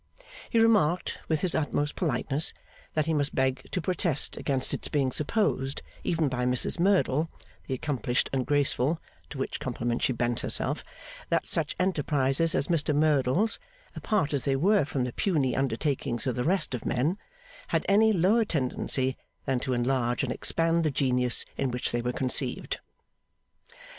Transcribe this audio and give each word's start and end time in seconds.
He 0.49 0.57
remarked 0.57 1.19
with 1.27 1.41
his 1.41 1.53
utmost 1.53 1.95
politeness, 1.95 2.55
that 2.95 3.05
he 3.05 3.13
must 3.13 3.35
beg 3.35 3.67
to 3.69 3.79
protest 3.79 4.35
against 4.35 4.73
its 4.73 4.87
being 4.87 5.11
supposed, 5.11 5.83
even 6.03 6.27
by 6.27 6.43
Mrs 6.43 6.79
Merdle, 6.79 7.29
the 7.67 7.75
accomplished 7.75 8.27
and 8.33 8.43
graceful 8.43 8.99
(to 9.29 9.37
which 9.37 9.59
compliment 9.59 10.01
she 10.01 10.11
bent 10.11 10.39
herself), 10.39 10.83
that 11.29 11.45
such 11.45 11.75
enterprises 11.79 12.55
as 12.55 12.65
Mr 12.67 12.95
Merdle's, 12.95 13.59
apart 13.95 14.33
as 14.33 14.43
they 14.43 14.55
were 14.55 14.85
from 14.85 15.03
the 15.03 15.13
puny 15.13 15.55
undertakings 15.55 16.25
of 16.25 16.35
the 16.35 16.43
rest 16.43 16.73
of 16.73 16.83
men, 16.83 17.19
had 17.67 17.85
any 17.87 18.11
lower 18.11 18.43
tendency 18.43 19.17
than 19.45 19.59
to 19.59 19.73
enlarge 19.73 20.23
and 20.23 20.33
expand 20.33 20.83
the 20.83 20.89
genius 20.89 21.45
in 21.57 21.69
which 21.69 21.91
they 21.91 22.01
were 22.01 22.11
conceived. 22.11 22.79